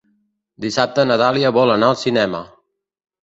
Dissabte 0.63 1.03
na 1.09 1.17
Dàlia 1.23 1.53
vol 1.59 1.73
anar 1.75 1.91
al 1.93 1.99
cinema. 2.05 2.41